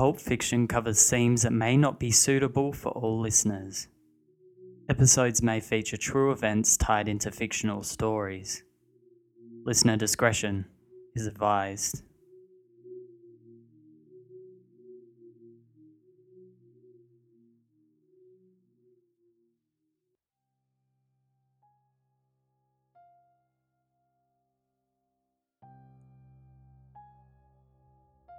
[0.00, 3.86] Pulp Fiction covers themes that may not be suitable for all listeners.
[4.88, 8.62] Episodes may feature true events tied into fictional stories.
[9.66, 10.64] Listener discretion
[11.14, 12.02] is advised.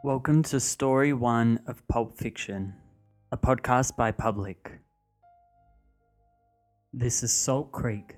[0.04, 2.74] Welcome to Story 1 of Pulp Fiction,
[3.32, 4.80] a podcast by Public.
[6.92, 8.16] This is Salt Creek,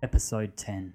[0.00, 0.94] Episode 10.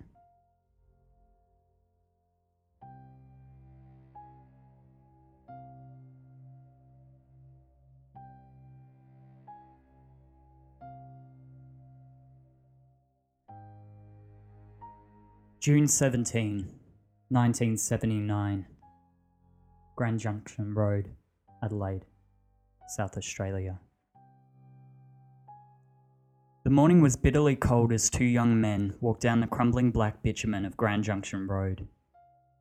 [15.60, 16.80] June 17,
[17.28, 18.66] 1979.
[20.00, 21.10] Grand Junction Road,
[21.62, 22.06] Adelaide,
[22.88, 23.82] South Australia.
[26.64, 30.64] The morning was bitterly cold as two young men walked down the crumbling black bitumen
[30.64, 31.86] of Grand Junction Road.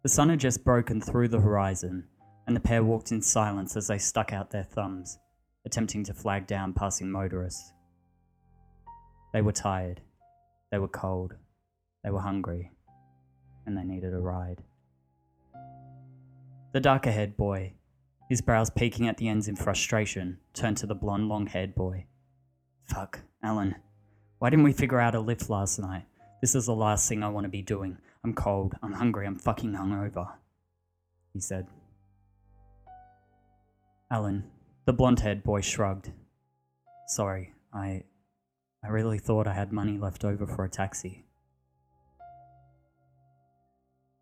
[0.03, 2.09] The sun had just broken through the horizon,
[2.49, 5.17] and the pair walked in silence as they stuck out their thumbs,
[5.65, 7.73] attempting to flag down passing motorists.
[9.33, 10.01] They were tired,
[10.73, 11.35] they were cold,
[12.03, 12.73] they were hungry,
[13.65, 14.65] and they needed a ride.
[16.73, 17.73] The darker haired boy,
[18.29, 22.07] his brows peaking at the ends in frustration, turned to the blonde, long haired boy.
[22.85, 23.77] Fuck, Alan.
[24.39, 26.05] Why didn't we figure out a lift last night?
[26.43, 27.97] This is the last thing I want to be doing.
[28.23, 30.29] I'm cold, I'm hungry, I'm fucking hungover.
[31.33, 31.67] He said.
[34.11, 34.45] Alan,
[34.85, 36.13] the blonde haired boy shrugged.
[37.07, 38.05] Sorry, I.
[38.85, 41.25] I really thought I had money left over for a taxi.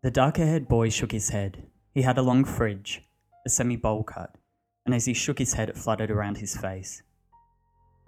[0.01, 1.67] The darker haired boy shook his head.
[1.97, 3.01] He had a long fridge,
[3.43, 4.35] a semi bowl cut,
[4.85, 7.01] and as he shook his head, it fluttered around his face.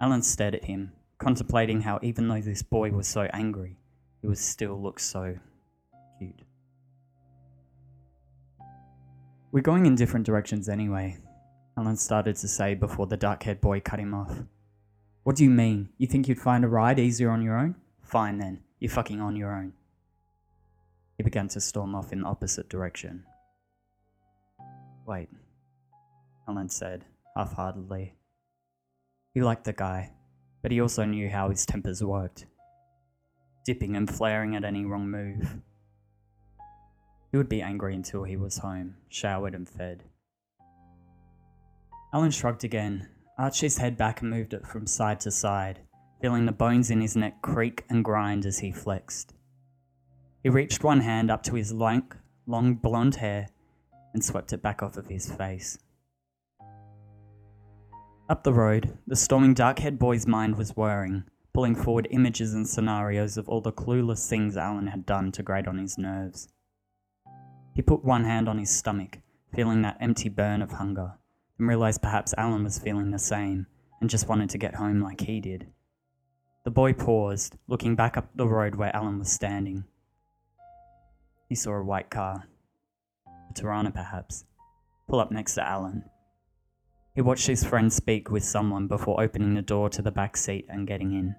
[0.00, 3.78] Alan stared at him, contemplating how, even though this boy was so angry,
[4.22, 5.36] he would still look so
[6.20, 6.42] cute.
[9.50, 11.18] We're going in different directions anyway,
[11.76, 14.44] Alan started to say before the dark haired boy cut him off.
[15.24, 15.88] What do you mean?
[15.98, 17.74] You think you'd find a ride easier on your own?
[18.04, 19.72] Fine then, you're fucking on your own.
[21.16, 23.24] He began to storm off in the opposite direction.
[25.06, 25.28] Wait,
[26.48, 27.04] Alan said,
[27.36, 28.14] half heartedly.
[29.32, 30.12] He liked the guy,
[30.62, 32.46] but he also knew how his tempers worked,
[33.64, 35.60] dipping and flaring at any wrong move.
[37.30, 40.04] He would be angry until he was home, showered and fed.
[42.12, 45.80] Alan shrugged again, arched his head back and moved it from side to side,
[46.20, 49.32] feeling the bones in his neck creak and grind as he flexed.
[50.42, 53.48] He reached one hand up to his lank, long blonde hair
[54.12, 55.78] and swept it back off of his face.
[58.28, 62.68] Up the road, the storming dark haired boy's mind was whirring, pulling forward images and
[62.68, 66.48] scenarios of all the clueless things Alan had done to grate on his nerves.
[67.74, 69.18] He put one hand on his stomach,
[69.54, 71.14] feeling that empty burn of hunger,
[71.58, 73.66] and realized perhaps Alan was feeling the same
[74.00, 75.66] and just wanted to get home like he did.
[76.64, 79.84] The boy paused, looking back up the road where Alan was standing.
[81.48, 82.46] He saw a white car.
[83.50, 84.44] A Torana, perhaps.
[85.08, 86.04] Pull up next to Alan.
[87.14, 90.66] He watched his friend speak with someone before opening the door to the back seat
[90.68, 91.34] and getting in.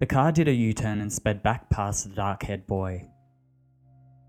[0.00, 3.08] The car did a U turn and sped back past the dark haired boy.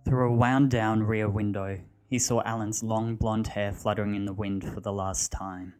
[0.05, 4.33] Through a wound down rear window, he saw Alan's long blonde hair fluttering in the
[4.33, 5.73] wind for the last time.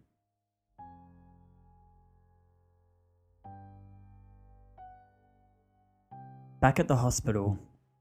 [6.62, 7.57] Back at the hospital,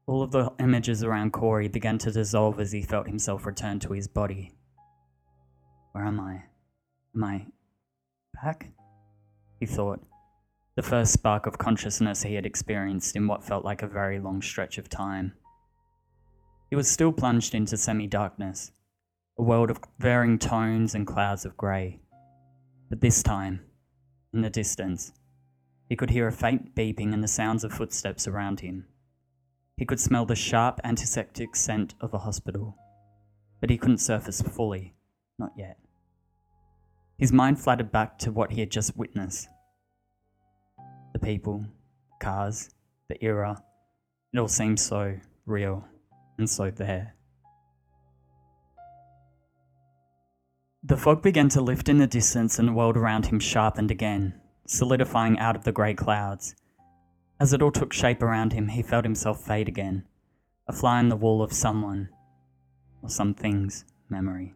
[0.09, 3.93] all of the images around Corey began to dissolve as he felt himself return to
[3.93, 4.51] his body.
[5.91, 6.45] Where am I?
[7.15, 7.45] Am I
[8.33, 8.71] back?
[9.59, 10.01] He thought,
[10.75, 14.41] the first spark of consciousness he had experienced in what felt like a very long
[14.41, 15.33] stretch of time.
[16.71, 18.71] He was still plunged into semi darkness,
[19.37, 21.99] a world of varying tones and clouds of grey.
[22.89, 23.59] But this time,
[24.33, 25.11] in the distance,
[25.87, 28.87] he could hear a faint beeping and the sounds of footsteps around him.
[29.79, 32.75] He could smell the sharp antiseptic scent of a hospital,
[33.61, 34.93] but he couldn't surface fully,
[35.37, 35.77] not yet.
[37.17, 39.47] His mind flattered back to what he had just witnessed
[41.13, 41.65] the people,
[42.19, 42.71] cars,
[43.07, 43.63] the era.
[44.33, 45.85] It all seemed so real
[46.37, 47.15] and so there.
[50.83, 54.41] The fog began to lift in the distance and the world around him sharpened again,
[54.67, 56.53] solidifying out of the grey clouds.
[57.39, 60.03] As it all took shape around him, he felt himself fade again,
[60.67, 62.09] a fly on the wall of someone,
[63.01, 64.55] or some things, memory.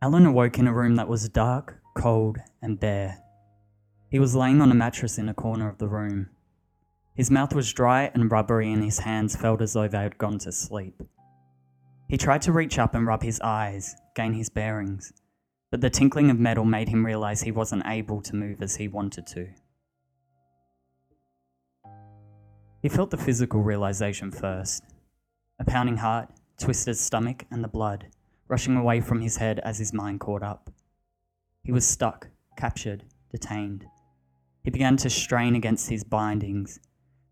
[0.00, 3.22] Alan awoke in a room that was dark, cold, and bare.
[4.10, 6.30] He was laying on a mattress in a corner of the room.
[7.14, 10.38] His mouth was dry and rubbery, and his hands felt as though they had gone
[10.38, 11.02] to sleep.
[12.08, 15.12] He tried to reach up and rub his eyes, gain his bearings,
[15.70, 18.88] but the tinkling of metal made him realize he wasn't able to move as he
[18.88, 19.48] wanted to.
[22.82, 24.82] He felt the physical realization first
[25.58, 26.28] a pounding heart,
[26.58, 28.08] twisted stomach, and the blood
[28.48, 30.70] rushing away from his head as his mind caught up.
[31.62, 33.86] He was stuck, captured, detained.
[34.62, 36.78] He began to strain against his bindings,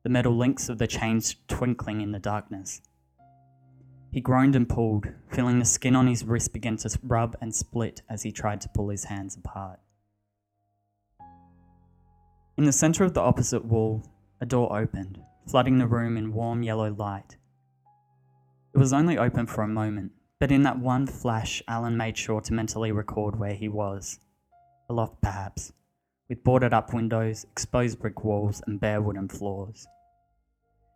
[0.03, 2.81] the metal links of the chains twinkling in the darkness.
[4.13, 8.03] He groaned and pulled, feeling the skin on his wrist begin to rub and split
[8.09, 9.79] as he tried to pull his hands apart.
[12.57, 14.05] In the center of the opposite wall,
[14.41, 17.37] a door opened, flooding the room in warm yellow light.
[18.75, 22.41] It was only open for a moment, but in that one flash, Alan made sure
[22.41, 24.19] to mentally record where he was.
[24.89, 25.73] A loft, perhaps,
[26.29, 29.87] with boarded up windows, exposed brick walls, and bare wooden floors.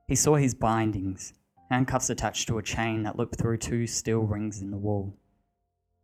[0.08, 1.32] He saw his bindings,
[1.70, 5.16] handcuffs attached to a chain that looped through two steel rings in the wall.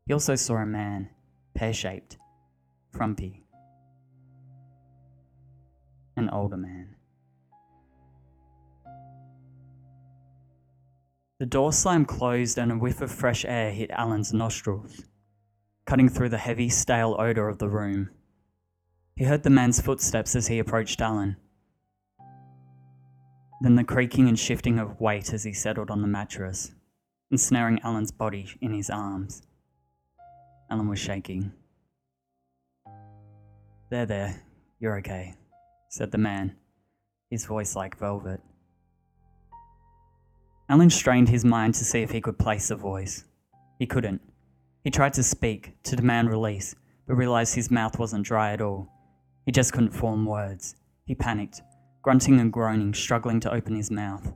[0.06, 1.10] He also saw a man,
[1.54, 2.18] pear shaped,
[2.92, 3.44] frumpy.
[6.16, 6.96] An older man.
[11.38, 15.04] The door slammed closed and a whiff of fresh air hit Alan's nostrils,
[15.86, 18.10] cutting through the heavy, stale odour of the room.
[19.16, 21.36] He heard the man's footsteps as he approached Alan.
[23.62, 26.72] Then the creaking and shifting of weight as he settled on the mattress,
[27.30, 29.42] ensnaring Alan's body in his arms.
[30.70, 31.52] Alan was shaking.
[33.90, 34.40] There, there,
[34.78, 35.34] you're okay,
[35.90, 36.56] said the man,
[37.28, 38.40] his voice like velvet.
[40.70, 43.24] Alan strained his mind to see if he could place the voice.
[43.78, 44.22] He couldn't.
[44.84, 46.76] He tried to speak, to demand release,
[47.06, 48.88] but realized his mouth wasn't dry at all.
[49.44, 50.76] He just couldn't form words.
[51.04, 51.60] He panicked,
[52.02, 54.32] grunting and groaning, struggling to open his mouth.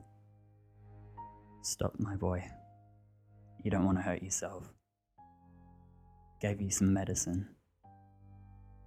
[1.61, 2.43] Stop, my boy.
[3.63, 4.71] You don't want to hurt yourself.
[6.41, 7.49] Gave you some medicine.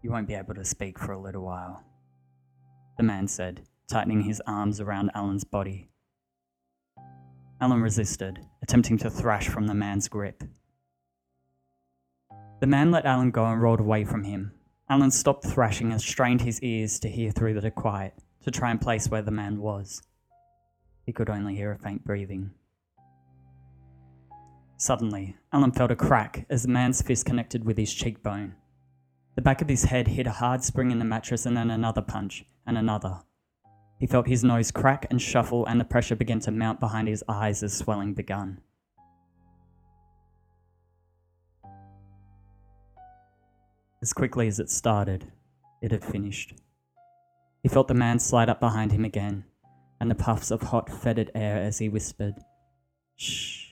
[0.02, 1.82] You won't be able to speak for a little while.
[2.96, 5.88] The man said, tightening his arms around Alan's body
[7.60, 10.44] Alan resisted, attempting to thrash from the man's grip.
[12.60, 14.52] The man let Alan go and rolled away from him.
[14.88, 18.14] Alan stopped thrashing and strained his ears to hear through the quiet,
[18.48, 20.02] to try and place where the man was.
[21.04, 22.50] He could only hear a faint breathing.
[24.78, 28.54] Suddenly, Alan felt a crack as the man's fist connected with his cheekbone.
[29.34, 32.00] The back of his head hit a hard spring in the mattress and then another
[32.00, 33.20] punch, and another.
[33.98, 37.24] He felt his nose crack and shuffle, and the pressure began to mount behind his
[37.28, 38.60] eyes as swelling began.
[44.00, 45.32] As quickly as it started,
[45.82, 46.54] it had finished.
[47.62, 49.44] He felt the man slide up behind him again,
[50.00, 52.34] and the puffs of hot, fetid air as he whispered,
[53.16, 53.66] Shh,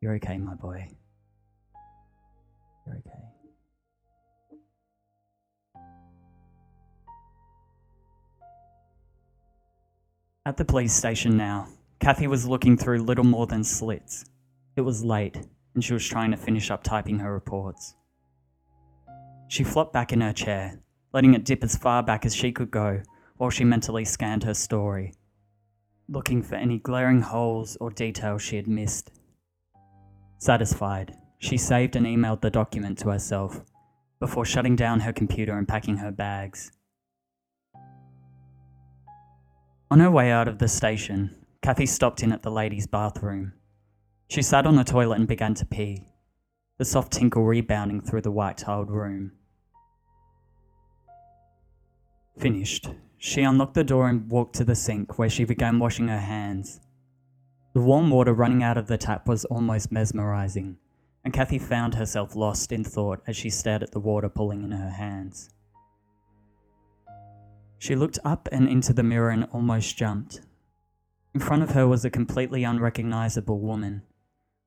[0.00, 0.88] you're okay, my boy.
[2.86, 3.10] You're okay.
[10.44, 11.68] At the police station now,
[12.00, 14.24] Kathy was looking through little more than slits.
[14.74, 15.38] It was late,
[15.74, 17.94] and she was trying to finish up typing her reports.
[19.48, 20.81] She flopped back in her chair,
[21.12, 23.02] letting it dip as far back as she could go
[23.36, 25.12] while she mentally scanned her story,
[26.08, 29.10] looking for any glaring holes or details she had missed.
[30.38, 33.62] Satisfied, she saved and emailed the document to herself
[34.20, 36.70] before shutting down her computer and packing her bags.
[39.90, 43.52] On her way out of the station, Kathy stopped in at the ladies' bathroom.
[44.30, 46.06] She sat on the toilet and began to pee,
[46.78, 49.32] the soft tinkle rebounding through the white tiled room.
[52.38, 56.18] Finished, she unlocked the door and walked to the sink where she began washing her
[56.18, 56.80] hands.
[57.74, 60.78] The warm water running out of the tap was almost mesmerizing,
[61.24, 64.72] and Kathy found herself lost in thought as she stared at the water pulling in
[64.72, 65.50] her hands.
[67.78, 70.40] She looked up and into the mirror and almost jumped.
[71.34, 74.02] In front of her was a completely unrecognizable woman,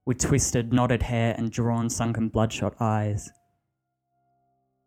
[0.06, 3.32] with twisted, knotted hair and drawn, sunken, bloodshot eyes.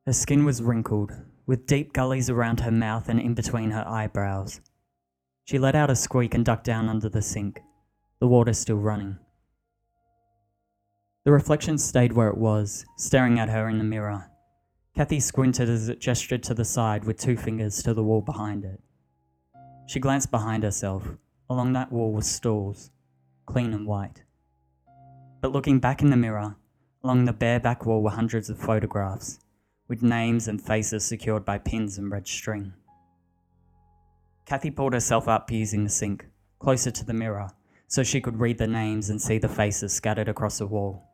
[0.06, 1.12] Her skin was wrinkled,
[1.48, 4.60] with deep gullies around her mouth and in between her eyebrows.
[5.44, 7.60] She let out a squeak and ducked down under the sink,
[8.20, 9.18] the water still running.
[11.24, 14.30] The reflection stayed where it was, staring at her in the mirror,
[14.98, 18.64] Kathy squinted as it gestured to the side with two fingers to the wall behind
[18.64, 18.80] it.
[19.86, 21.16] She glanced behind herself.
[21.48, 22.90] Along that wall were stalls,
[23.46, 24.24] clean and white.
[25.40, 26.56] But looking back in the mirror,
[27.04, 29.38] along the bare back wall were hundreds of photographs,
[29.88, 32.74] with names and faces secured by pins and red string.
[34.44, 36.26] Kathy pulled herself up using the sink,
[36.58, 37.50] closer to the mirror,
[37.86, 41.04] so she could read the names and see the faces scattered across the wall.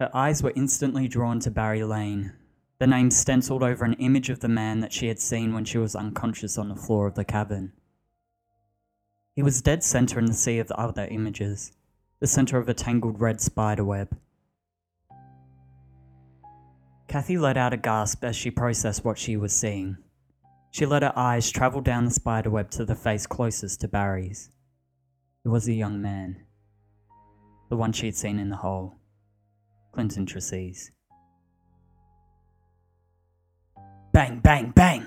[0.00, 2.32] Her eyes were instantly drawn to Barry Lane,
[2.78, 5.78] the name stenciled over an image of the man that she had seen when she
[5.78, 7.72] was unconscious on the floor of the cabin.
[9.36, 11.72] He was dead center in the sea of the other images,
[12.20, 14.16] the center of a tangled red spider web.
[17.14, 19.98] Kathy let out a gasp as she processed what she was seeing.
[20.72, 24.50] She let her eyes travel down the spiderweb to the face closest to Barry's.
[25.44, 26.42] It was a young man,
[27.70, 28.96] the one she had seen in the hole,
[29.92, 30.90] Clinton Trapeze.
[34.12, 35.06] Bang, bang, bang!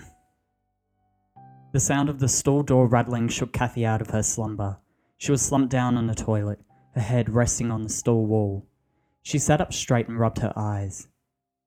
[1.74, 4.78] The sound of the stall door rattling shook Kathy out of her slumber.
[5.18, 6.62] She was slumped down on the toilet,
[6.96, 8.66] her head resting on the stall wall.
[9.24, 11.10] She sat up straight and rubbed her eyes.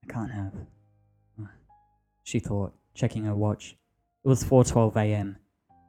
[0.04, 0.52] I can't have.
[2.22, 3.76] She thought, checking her watch.
[4.24, 5.38] It was 4:12 a.m.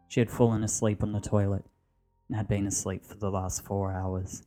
[0.07, 1.65] She had fallen asleep on the toilet
[2.27, 4.43] and had been asleep for the last 4 hours.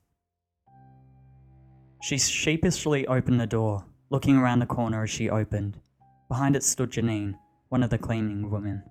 [2.02, 5.80] She sheepishly opened the door, looking around the corner as she opened.
[6.28, 8.83] Behind it stood Janine, one of the cleaning women.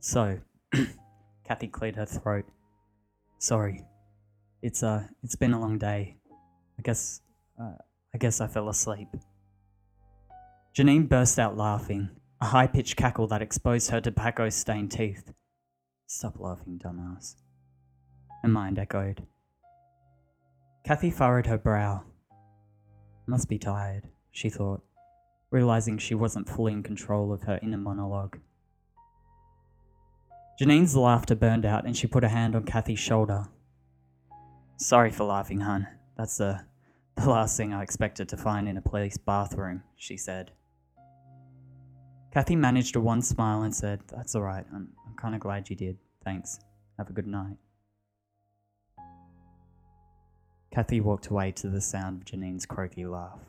[0.00, 0.38] So,
[1.44, 2.44] Kathy cleared her throat.
[3.38, 3.84] Sorry.
[4.62, 6.16] It's uh it's been a long day.
[6.78, 7.20] I guess
[7.60, 7.74] uh,
[8.14, 9.08] I guess I fell asleep.
[10.76, 12.10] Janine burst out laughing,
[12.40, 15.32] a high-pitched cackle that exposed her tobacco-stained teeth.
[16.06, 17.36] Stop laughing, dumbass.
[18.42, 19.26] Her mind echoed.
[20.84, 22.04] Kathy furrowed her brow.
[23.26, 24.82] Must be tired, she thought
[25.50, 28.38] realizing she wasn't fully in control of her inner monologue.
[30.60, 33.46] Janine's laughter burned out and she put a hand on Kathy's shoulder.
[34.76, 35.86] Sorry for laughing, hun.
[36.16, 36.64] That's the,
[37.20, 40.52] the last thing I expected to find in a police bathroom, she said.
[42.32, 44.66] Kathy managed a one smile and said, That's alright.
[44.72, 45.98] I'm, I'm kind of glad you did.
[46.24, 46.60] Thanks.
[46.96, 47.56] Have a good night.
[50.72, 53.40] Kathy walked away to the sound of Janine's croaky laugh.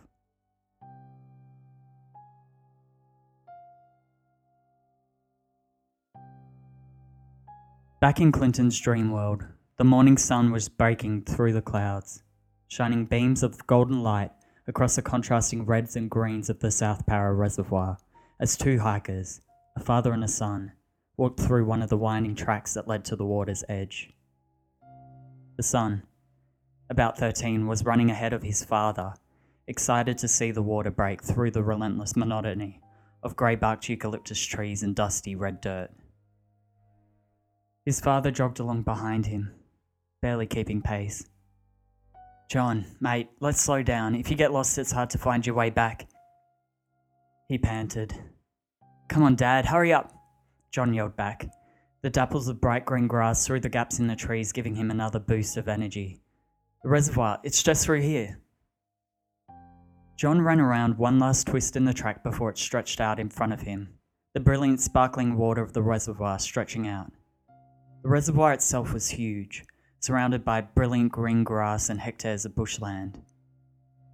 [7.99, 9.45] Back in Clinton's dream world,
[9.77, 12.23] the morning sun was breaking through the clouds,
[12.69, 14.31] shining beams of golden light
[14.67, 17.97] across the contrasting reds and greens of the South Para Reservoir
[18.39, 19.41] as two hikers,
[19.75, 20.71] a father and a son,
[21.17, 24.11] walked through one of the winding tracks that led to the water's edge.
[25.57, 26.03] The son,
[26.91, 29.15] about 13, was running ahead of his father,
[29.67, 32.79] excited to see the water break through the relentless monotony
[33.23, 35.89] of grey barked eucalyptus trees and dusty red dirt.
[37.83, 39.55] His father jogged along behind him,
[40.21, 41.25] barely keeping pace.
[42.49, 44.15] John, mate, let's slow down.
[44.15, 46.07] If you get lost, it's hard to find your way back.
[47.47, 48.15] He panted.
[49.07, 50.11] Come on, Dad, hurry up!
[50.71, 51.47] John yelled back,
[52.01, 55.19] the dapples of bright green grass through the gaps in the trees giving him another
[55.19, 56.21] boost of energy.
[56.81, 58.39] The reservoir, it's just through here.
[60.17, 63.53] John ran around one last twist in the track before it stretched out in front
[63.53, 63.89] of him,
[64.33, 67.11] the brilliant sparkling water of the reservoir stretching out.
[68.01, 69.65] The reservoir itself was huge,
[69.99, 73.21] surrounded by brilliant green grass and hectares of bushland.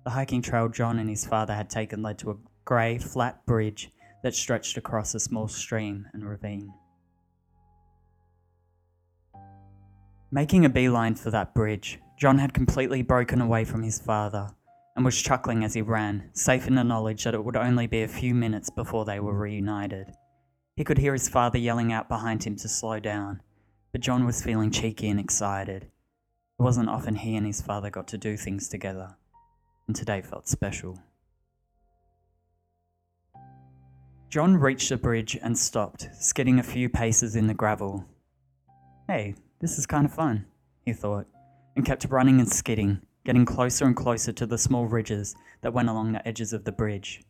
[0.03, 3.91] The hiking trail John and his father had taken led to a grey, flat bridge
[4.23, 6.73] that stretched across a small stream and ravine.
[10.31, 14.49] Making a beeline for that bridge, John had completely broken away from his father
[14.95, 18.01] and was chuckling as he ran, safe in the knowledge that it would only be
[18.01, 20.07] a few minutes before they were reunited.
[20.75, 23.41] He could hear his father yelling out behind him to slow down,
[23.95, 25.83] but John was feeling cheeky and excited.
[25.83, 29.15] It wasn't often he and his father got to do things together,
[29.87, 30.99] and today felt special.
[34.27, 38.03] John reached the bridge and stopped, skidding a few paces in the gravel.
[39.07, 40.45] Hey, this is kind of fun,
[40.83, 41.27] he thought,
[41.77, 45.87] and kept running and skidding, getting closer and closer to the small ridges that went
[45.87, 47.23] along the edges of the bridge.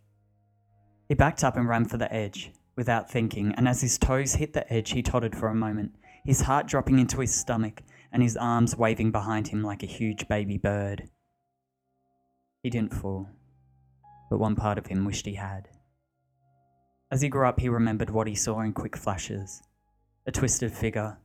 [1.09, 4.53] He backed up and ran for the edge, without thinking, and as his toes hit
[4.53, 5.91] the edge, he tottered for a moment,
[6.25, 10.27] his heart dropping into his stomach and his arms waving behind him like a huge
[10.27, 11.07] baby bird.
[12.63, 13.29] He didn't fall,
[14.29, 15.69] but one part of him wished he had.
[17.11, 19.61] As he grew up, he remembered what he saw in quick flashes
[20.27, 21.19] a twisted figure,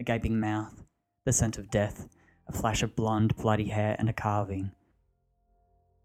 [0.00, 0.82] a gaping mouth,
[1.26, 2.08] the scent of death,
[2.48, 4.72] a flash of blonde, bloody hair, and a carving.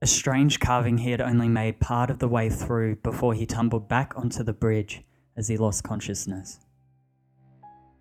[0.01, 3.87] A strange carving he had only made part of the way through before he tumbled
[3.87, 5.05] back onto the bridge,
[5.37, 6.59] as he lost consciousness.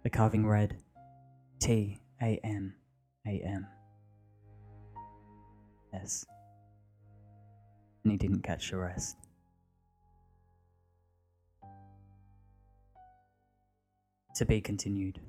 [0.02, 0.50] The carving mm-hmm.
[0.50, 0.76] read
[1.60, 2.74] T A M
[3.26, 3.66] A M.
[5.92, 6.24] S.
[8.04, 9.16] And he didn't catch the rest.
[14.36, 15.20] To be continued.